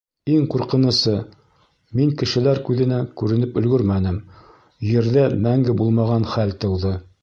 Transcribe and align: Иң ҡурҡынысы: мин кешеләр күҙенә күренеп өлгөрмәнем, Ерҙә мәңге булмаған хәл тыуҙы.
Иң 0.35 0.45
ҡурҡынысы: 0.53 1.13
мин 1.99 2.15
кешеләр 2.23 2.63
күҙенә 2.71 3.03
күренеп 3.23 3.63
өлгөрмәнем, 3.63 4.21
Ерҙә 4.97 5.31
мәңге 5.49 5.81
булмаған 5.85 6.31
хәл 6.37 6.61
тыуҙы. 6.65 7.01